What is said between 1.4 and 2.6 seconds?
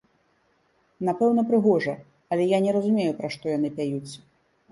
прыгожа, але я